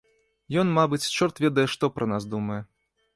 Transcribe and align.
Ён, 0.61 0.69
мабыць, 0.77 1.09
чорт 1.17 1.41
ведае 1.45 1.65
што 1.73 1.91
пра 1.99 2.09
нас 2.13 2.23
думае. 2.33 2.59